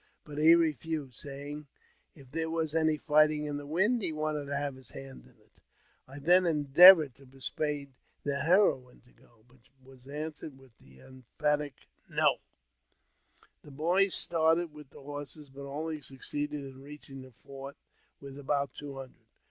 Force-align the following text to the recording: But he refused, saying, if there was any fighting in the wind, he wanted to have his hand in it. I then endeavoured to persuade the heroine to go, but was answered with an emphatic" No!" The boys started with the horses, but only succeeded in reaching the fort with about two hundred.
But 0.23 0.39
he 0.39 0.55
refused, 0.55 1.19
saying, 1.19 1.67
if 2.15 2.31
there 2.31 2.49
was 2.49 2.73
any 2.73 2.97
fighting 2.97 3.45
in 3.45 3.57
the 3.57 3.67
wind, 3.67 4.01
he 4.01 4.11
wanted 4.11 4.45
to 4.47 4.57
have 4.57 4.73
his 4.75 4.89
hand 4.89 5.25
in 5.25 5.37
it. 5.37 5.51
I 6.07 6.17
then 6.17 6.47
endeavoured 6.47 7.13
to 7.17 7.27
persuade 7.27 7.91
the 8.23 8.39
heroine 8.39 9.01
to 9.01 9.11
go, 9.13 9.45
but 9.47 9.59
was 9.79 10.07
answered 10.07 10.57
with 10.57 10.71
an 10.79 10.99
emphatic" 11.01 11.85
No!" 12.19 12.37
The 13.63 13.69
boys 13.69 14.15
started 14.15 14.73
with 14.73 14.89
the 14.89 15.03
horses, 15.03 15.51
but 15.51 15.67
only 15.69 16.01
succeeded 16.01 16.65
in 16.65 16.81
reaching 16.81 17.21
the 17.21 17.29
fort 17.45 17.77
with 18.19 18.39
about 18.39 18.73
two 18.73 18.95
hundred. 18.95 19.27